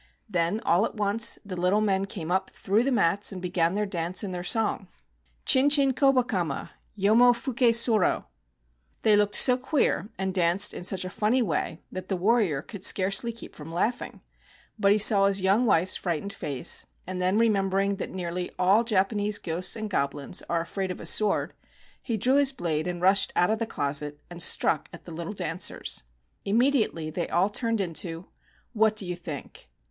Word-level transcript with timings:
Then, 0.27 0.61
all 0.61 0.83
at 0.83 0.95
once, 0.95 1.37
the 1.45 1.55
little 1.55 1.79
men 1.79 2.05
came 2.05 2.31
up 2.31 2.49
through 2.49 2.81
the 2.81 2.91
mats, 2.91 3.31
and 3.31 3.39
began 3.39 3.75
their 3.75 3.85
dance 3.85 4.23
and 4.23 4.33
their 4.33 4.43
song:— 4.43 4.87
"Chin 5.45 5.69
chin 5.69 5.93
Kobakama, 5.93 6.71
Yomo 6.97 7.33
fuke 7.33 7.69
soro." 7.71 8.25
They 9.03 9.15
looked 9.15 9.35
so 9.35 9.57
queer, 9.57 10.09
and 10.17 10.33
danced 10.33 10.73
in 10.73 10.83
such 10.83 11.05
a 11.05 11.09
funny 11.11 11.43
way, 11.43 11.83
that 11.91 12.07
the 12.07 12.15
warrior 12.17 12.63
could 12.63 12.83
scarcely 12.83 13.31
° 13.31 13.35
»>Googlc 13.35 13.37
16 13.37 13.37
CHIN 13.37 13.37
CHIN 13.37 13.37
KOBAKAMA 13.37 13.39
keep 13.41 13.55
from 13.55 13.71
laughing. 14.07 14.21
But 14.79 14.91
he 14.91 14.97
saw 14.97 15.27
his 15.27 15.41
young 15.43 15.67
wife's 15.67 15.97
frightened 15.97 16.33
face; 16.33 16.87
and 17.05 17.21
then 17.21 17.37
remembering 17.37 17.97
that 17.97 18.09
nearly 18.09 18.49
all 18.57 18.83
Japanese 18.83 19.37
ghosts 19.37 19.75
and 19.75 19.87
goblins 19.87 20.41
are 20.49 20.61
afraid 20.61 20.89
of 20.89 20.99
a 20.99 21.05
sword, 21.05 21.53
he 22.01 22.17
drew 22.17 22.37
his 22.37 22.53
blade, 22.53 22.87
and 22.87 23.03
rushed 23.03 23.31
out 23.35 23.51
of 23.51 23.59
the 23.59 23.67
closet, 23.67 24.19
and 24.31 24.41
struck 24.41 24.89
at 24.91 25.05
the 25.05 25.11
little 25.11 25.31
dancers. 25.33 26.01
Immediately 26.43 27.11
they 27.11 27.29
all 27.29 27.49
turned 27.49 27.79
into— 27.79 28.25
what 28.73 28.95
do 28.95 29.05
you 29.05 29.15
think 29.15 29.69